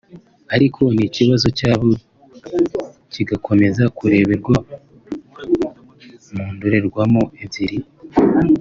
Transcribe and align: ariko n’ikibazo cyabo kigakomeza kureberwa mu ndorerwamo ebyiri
ariko 0.55 0.81
n’ikibazo 0.95 1.47
cyabo 1.59 1.87
kigakomeza 3.13 3.83
kureberwa 3.97 4.55
mu 6.35 6.45
ndorerwamo 6.55 7.23
ebyiri 7.43 7.77